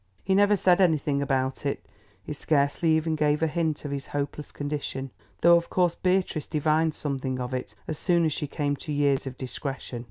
He 0.23 0.33
never 0.33 0.55
said 0.57 0.81
anything 0.81 1.21
about 1.21 1.63
it, 1.63 1.85
he 2.23 2.33
scarcely 2.33 2.91
even 2.97 3.15
gave 3.15 3.43
a 3.43 3.45
hint 3.45 3.85
of 3.85 3.91
his 3.91 4.07
hopeless 4.07 4.51
condition, 4.51 5.11
though 5.41 5.55
of 5.57 5.69
course 5.69 5.93
Beatrice 5.93 6.47
divined 6.47 6.95
something 6.95 7.39
of 7.39 7.53
it 7.53 7.75
as 7.87 7.99
soon 7.99 8.25
as 8.25 8.33
she 8.33 8.47
came 8.47 8.75
to 8.77 8.91
years 8.91 9.27
of 9.27 9.37
discretion. 9.37 9.99